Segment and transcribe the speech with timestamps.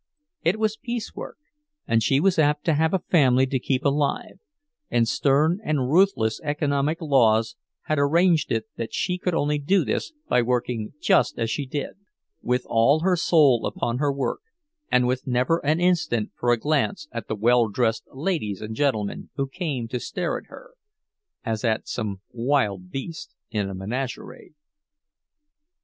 [0.41, 1.37] It was piecework,
[1.87, 4.39] and she was apt to have a family to keep alive;
[4.89, 10.11] and stern and ruthless economic laws had arranged it that she could only do this
[10.27, 11.91] by working just as she did,
[12.41, 14.39] with all her soul upon her work,
[14.91, 19.29] and with never an instant for a glance at the well dressed ladies and gentlemen
[19.35, 20.71] who came to stare at her,
[21.45, 24.55] as at some wild beast in a menagerie.